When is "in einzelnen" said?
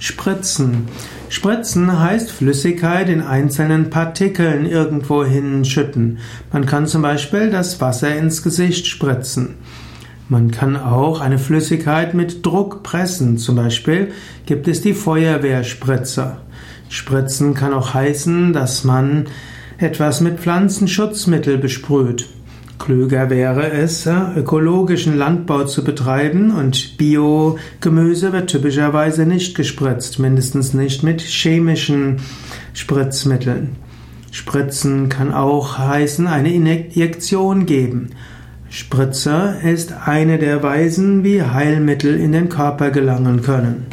3.10-3.90